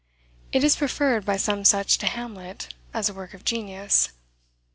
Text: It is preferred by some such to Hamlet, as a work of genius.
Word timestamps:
It 0.51 0.63
is 0.63 0.77
preferred 0.77 1.25
by 1.25 1.37
some 1.37 1.63
such 1.63 1.99
to 1.99 2.07
Hamlet, 2.07 2.73
as 2.91 3.07
a 3.07 3.13
work 3.13 3.35
of 3.35 3.45
genius. 3.45 4.09